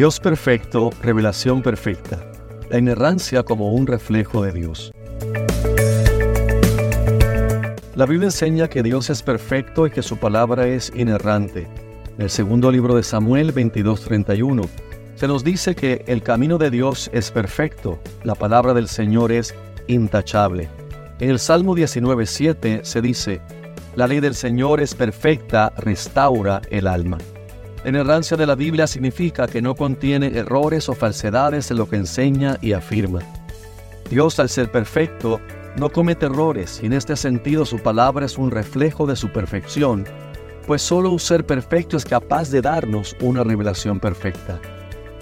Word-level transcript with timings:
Dios 0.00 0.18
perfecto, 0.18 0.88
revelación 1.02 1.60
perfecta. 1.60 2.24
La 2.70 2.78
inerrancia 2.78 3.42
como 3.42 3.74
un 3.74 3.86
reflejo 3.86 4.42
de 4.42 4.50
Dios. 4.50 4.92
La 7.94 8.06
Biblia 8.06 8.28
enseña 8.28 8.68
que 8.68 8.82
Dios 8.82 9.10
es 9.10 9.22
perfecto 9.22 9.86
y 9.86 9.90
que 9.90 10.00
su 10.00 10.16
palabra 10.16 10.66
es 10.66 10.90
inerrante. 10.96 11.68
En 12.16 12.22
el 12.22 12.30
segundo 12.30 12.72
libro 12.72 12.94
de 12.94 13.02
Samuel 13.02 13.52
22:31 13.52 14.70
se 15.16 15.28
nos 15.28 15.44
dice 15.44 15.74
que 15.74 16.02
el 16.06 16.22
camino 16.22 16.56
de 16.56 16.70
Dios 16.70 17.10
es 17.12 17.30
perfecto, 17.30 17.98
la 18.24 18.34
palabra 18.34 18.72
del 18.72 18.88
Señor 18.88 19.32
es 19.32 19.54
intachable. 19.86 20.70
En 21.18 21.28
el 21.28 21.38
Salmo 21.38 21.76
19:7 21.76 22.84
se 22.84 23.02
dice, 23.02 23.42
la 23.96 24.06
ley 24.06 24.20
del 24.20 24.34
Señor 24.34 24.80
es 24.80 24.94
perfecta, 24.94 25.74
restaura 25.76 26.62
el 26.70 26.86
alma. 26.86 27.18
La 27.82 27.88
inerrancia 27.88 28.36
de 28.36 28.46
la 28.46 28.54
Biblia 28.54 28.86
significa 28.86 29.46
que 29.46 29.62
no 29.62 29.74
contiene 29.74 30.36
errores 30.36 30.90
o 30.90 30.94
falsedades 30.94 31.70
en 31.70 31.78
lo 31.78 31.88
que 31.88 31.96
enseña 31.96 32.58
y 32.60 32.72
afirma. 32.72 33.20
Dios, 34.10 34.38
al 34.38 34.50
ser 34.50 34.70
perfecto, 34.70 35.40
no 35.76 35.88
comete 35.88 36.26
errores 36.26 36.80
y 36.82 36.86
en 36.86 36.92
este 36.92 37.16
sentido 37.16 37.64
su 37.64 37.78
palabra 37.78 38.26
es 38.26 38.36
un 38.36 38.50
reflejo 38.50 39.06
de 39.06 39.16
su 39.16 39.30
perfección, 39.30 40.04
pues 40.66 40.82
solo 40.82 41.10
un 41.10 41.18
ser 41.18 41.46
perfecto 41.46 41.96
es 41.96 42.04
capaz 42.04 42.50
de 42.50 42.60
darnos 42.60 43.16
una 43.22 43.44
revelación 43.44 43.98
perfecta. 43.98 44.60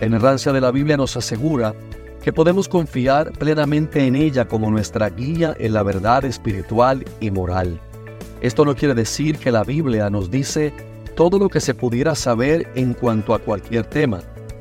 La 0.00 0.08
inerrancia 0.08 0.52
de 0.52 0.60
la 0.60 0.72
Biblia 0.72 0.98
nos 0.98 1.16
asegura 1.16 1.74
que 2.22 2.34
podemos 2.34 2.68
confiar 2.68 3.32
plenamente 3.32 4.06
en 4.06 4.14
ella 4.14 4.46
como 4.46 4.70
nuestra 4.70 5.08
guía 5.08 5.56
en 5.58 5.72
la 5.72 5.82
verdad 5.82 6.24
espiritual 6.26 7.04
y 7.18 7.30
moral. 7.30 7.80
Esto 8.42 8.64
no 8.64 8.74
quiere 8.74 8.94
decir 8.94 9.38
que 9.38 9.50
la 9.50 9.64
Biblia 9.64 10.10
nos 10.10 10.30
dice 10.30 10.74
todo 11.14 11.38
lo 11.38 11.48
que 11.48 11.60
se 11.60 11.74
pudiera 11.74 12.14
saber 12.14 12.68
en 12.74 12.94
cuanto 12.94 13.34
a 13.34 13.38
cualquier 13.38 13.84
tema, 13.84 14.20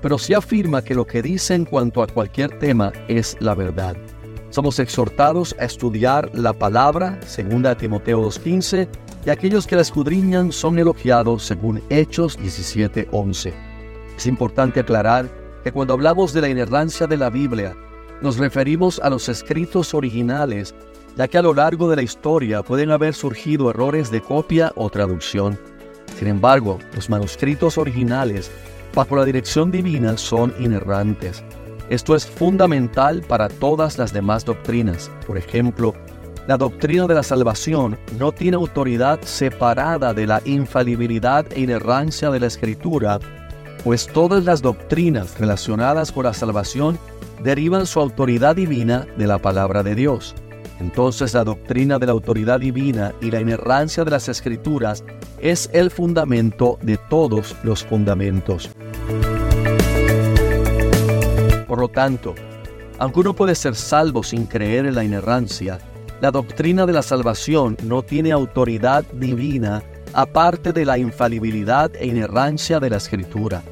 pero 0.00 0.18
sí 0.18 0.34
afirma 0.34 0.82
que 0.82 0.94
lo 0.94 1.06
que 1.06 1.22
dice 1.22 1.54
en 1.54 1.64
cuanto 1.64 2.02
a 2.02 2.06
cualquier 2.06 2.58
tema 2.58 2.92
es 3.08 3.36
la 3.40 3.54
verdad. 3.54 3.96
Somos 4.50 4.78
exhortados 4.78 5.56
a 5.58 5.64
estudiar 5.64 6.30
la 6.34 6.52
palabra, 6.52 7.18
según 7.26 7.66
Timoteo 7.78 8.22
2.15, 8.22 8.88
y 9.24 9.30
aquellos 9.30 9.66
que 9.66 9.76
la 9.76 9.82
escudriñan 9.82 10.52
son 10.52 10.78
elogiados, 10.78 11.44
según 11.44 11.80
Hechos 11.88 12.38
17.11. 12.38 13.52
Es 14.16 14.26
importante 14.26 14.80
aclarar 14.80 15.30
que 15.64 15.72
cuando 15.72 15.94
hablamos 15.94 16.32
de 16.32 16.40
la 16.42 16.48
inerrancia 16.48 17.06
de 17.06 17.16
la 17.16 17.30
Biblia, 17.30 17.74
nos 18.20 18.36
referimos 18.36 18.98
a 19.00 19.08
los 19.10 19.28
escritos 19.28 19.94
originales, 19.94 20.74
ya 21.16 21.28
que 21.28 21.38
a 21.38 21.42
lo 21.42 21.54
largo 21.54 21.88
de 21.88 21.96
la 21.96 22.02
historia 22.02 22.62
pueden 22.62 22.90
haber 22.90 23.14
surgido 23.14 23.70
errores 23.70 24.10
de 24.10 24.20
copia 24.20 24.72
o 24.76 24.90
traducción. 24.90 25.58
Sin 26.22 26.30
embargo, 26.30 26.78
los 26.94 27.10
manuscritos 27.10 27.76
originales, 27.78 28.48
bajo 28.94 29.16
la 29.16 29.24
dirección 29.24 29.72
divina, 29.72 30.16
son 30.16 30.54
inerrantes. 30.60 31.42
Esto 31.90 32.14
es 32.14 32.24
fundamental 32.24 33.22
para 33.22 33.48
todas 33.48 33.98
las 33.98 34.12
demás 34.12 34.44
doctrinas. 34.44 35.10
Por 35.26 35.36
ejemplo, 35.36 35.94
la 36.46 36.56
doctrina 36.56 37.08
de 37.08 37.14
la 37.16 37.24
salvación 37.24 37.98
no 38.20 38.30
tiene 38.30 38.54
autoridad 38.54 39.20
separada 39.22 40.14
de 40.14 40.28
la 40.28 40.40
infalibilidad 40.44 41.44
e 41.50 41.62
inerrancia 41.62 42.30
de 42.30 42.38
la 42.38 42.46
escritura, 42.46 43.18
pues 43.82 44.06
todas 44.06 44.44
las 44.44 44.62
doctrinas 44.62 45.40
relacionadas 45.40 46.12
con 46.12 46.22
la 46.22 46.34
salvación 46.34 47.00
derivan 47.42 47.84
su 47.84 47.98
autoridad 47.98 48.54
divina 48.54 49.08
de 49.16 49.26
la 49.26 49.38
palabra 49.38 49.82
de 49.82 49.96
Dios. 49.96 50.36
Entonces 50.82 51.32
la 51.32 51.44
doctrina 51.44 52.00
de 52.00 52.06
la 52.06 52.12
autoridad 52.12 52.58
divina 52.58 53.14
y 53.20 53.30
la 53.30 53.40
inerrancia 53.40 54.04
de 54.04 54.10
las 54.10 54.28
escrituras 54.28 55.04
es 55.38 55.70
el 55.72 55.92
fundamento 55.92 56.76
de 56.82 56.98
todos 57.08 57.54
los 57.62 57.84
fundamentos. 57.84 58.68
Por 61.68 61.78
lo 61.78 61.88
tanto, 61.88 62.34
aunque 62.98 63.20
uno 63.20 63.32
puede 63.32 63.54
ser 63.54 63.76
salvo 63.76 64.24
sin 64.24 64.46
creer 64.46 64.86
en 64.86 64.96
la 64.96 65.04
inerrancia, 65.04 65.78
la 66.20 66.32
doctrina 66.32 66.84
de 66.84 66.94
la 66.94 67.02
salvación 67.02 67.76
no 67.84 68.02
tiene 68.02 68.32
autoridad 68.32 69.04
divina 69.12 69.84
aparte 70.14 70.72
de 70.72 70.84
la 70.84 70.98
infalibilidad 70.98 71.92
e 71.94 72.08
inerrancia 72.08 72.80
de 72.80 72.90
la 72.90 72.96
escritura. 72.96 73.62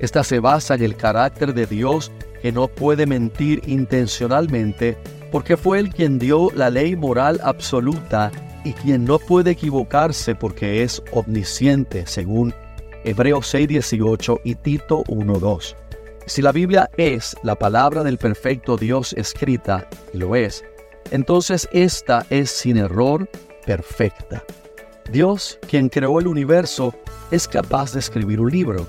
Esta 0.00 0.24
se 0.24 0.40
basa 0.40 0.74
en 0.74 0.82
el 0.82 0.96
carácter 0.96 1.54
de 1.54 1.66
Dios 1.66 2.10
que 2.42 2.50
no 2.50 2.66
puede 2.66 3.06
mentir 3.06 3.62
intencionalmente 3.66 4.98
porque 5.30 5.56
fue 5.56 5.78
Él 5.80 5.90
quien 5.90 6.18
dio 6.18 6.50
la 6.54 6.70
ley 6.70 6.96
moral 6.96 7.40
absoluta 7.42 8.30
y 8.64 8.72
quien 8.72 9.04
no 9.04 9.18
puede 9.18 9.52
equivocarse 9.52 10.34
porque 10.34 10.82
es 10.82 11.02
omnisciente, 11.12 12.06
según 12.06 12.54
Hebreos 13.04 13.54
6:18 13.54 14.40
y 14.44 14.56
Tito 14.56 15.04
1:2. 15.08 15.76
Si 16.26 16.42
la 16.42 16.50
Biblia 16.50 16.90
es 16.96 17.36
la 17.44 17.54
palabra 17.54 18.02
del 18.02 18.18
perfecto 18.18 18.76
Dios 18.76 19.12
escrita, 19.12 19.88
y 20.12 20.18
lo 20.18 20.34
es, 20.34 20.64
entonces 21.12 21.68
esta 21.70 22.26
es 22.30 22.50
sin 22.50 22.78
error 22.78 23.28
perfecta. 23.64 24.42
Dios, 25.12 25.60
quien 25.68 25.88
creó 25.88 26.18
el 26.18 26.26
universo, 26.26 26.92
es 27.30 27.46
capaz 27.46 27.92
de 27.92 28.00
escribir 28.00 28.40
un 28.40 28.50
libro, 28.50 28.86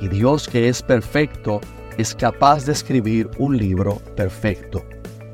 y 0.00 0.08
Dios 0.08 0.48
que 0.48 0.68
es 0.68 0.82
perfecto, 0.82 1.60
es 1.98 2.16
capaz 2.16 2.66
de 2.66 2.72
escribir 2.72 3.30
un 3.38 3.56
libro 3.56 3.96
perfecto. 4.16 4.84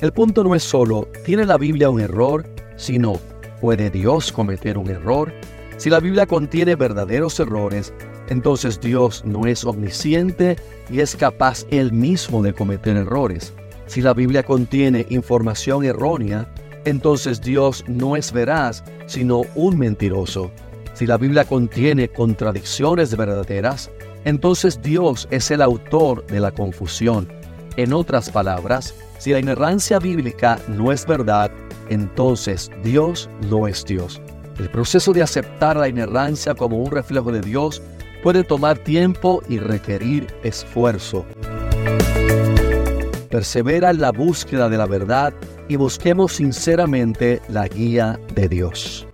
El 0.00 0.12
punto 0.12 0.44
no 0.44 0.54
es 0.54 0.62
solo, 0.62 1.08
¿tiene 1.24 1.44
la 1.44 1.58
Biblia 1.58 1.90
un 1.90 2.00
error? 2.00 2.46
Sino, 2.76 3.18
¿puede 3.60 3.90
Dios 3.90 4.30
cometer 4.30 4.78
un 4.78 4.88
error? 4.88 5.32
Si 5.76 5.90
la 5.90 5.98
Biblia 5.98 6.24
contiene 6.24 6.76
verdaderos 6.76 7.40
errores, 7.40 7.92
entonces 8.28 8.80
Dios 8.80 9.24
no 9.24 9.46
es 9.46 9.64
omnisciente 9.64 10.56
y 10.88 11.00
es 11.00 11.16
capaz 11.16 11.66
él 11.70 11.92
mismo 11.92 12.42
de 12.42 12.52
cometer 12.52 12.96
errores. 12.96 13.52
Si 13.86 14.00
la 14.00 14.14
Biblia 14.14 14.44
contiene 14.44 15.04
información 15.08 15.84
errónea, 15.84 16.48
entonces 16.84 17.40
Dios 17.40 17.84
no 17.88 18.14
es 18.14 18.32
veraz, 18.32 18.84
sino 19.06 19.42
un 19.56 19.76
mentiroso. 19.78 20.52
Si 20.94 21.06
la 21.06 21.16
Biblia 21.16 21.44
contiene 21.44 22.08
contradicciones 22.08 23.16
verdaderas, 23.16 23.90
entonces 24.24 24.80
Dios 24.80 25.26
es 25.32 25.50
el 25.50 25.60
autor 25.60 26.24
de 26.26 26.38
la 26.38 26.52
confusión. 26.52 27.26
En 27.76 27.92
otras 27.92 28.30
palabras, 28.30 28.94
si 29.18 29.32
la 29.32 29.40
inerrancia 29.40 29.98
bíblica 29.98 30.58
no 30.68 30.92
es 30.92 31.06
verdad, 31.06 31.50
entonces 31.88 32.70
Dios 32.82 33.28
no 33.50 33.66
es 33.66 33.84
Dios. 33.84 34.20
El 34.58 34.70
proceso 34.70 35.12
de 35.12 35.22
aceptar 35.22 35.76
la 35.76 35.88
inerrancia 35.88 36.54
como 36.54 36.78
un 36.78 36.90
reflejo 36.90 37.30
de 37.32 37.40
Dios 37.40 37.82
puede 38.22 38.44
tomar 38.44 38.78
tiempo 38.78 39.42
y 39.48 39.58
requerir 39.58 40.26
esfuerzo. 40.42 41.24
Persevera 43.30 43.90
en 43.90 44.00
la 44.00 44.10
búsqueda 44.10 44.68
de 44.68 44.78
la 44.78 44.86
verdad 44.86 45.34
y 45.68 45.76
busquemos 45.76 46.32
sinceramente 46.34 47.42
la 47.48 47.68
guía 47.68 48.18
de 48.34 48.48
Dios. 48.48 49.07